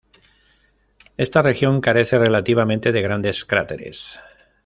[1.17, 4.19] Esta región carece relativamente de grandes cráteres.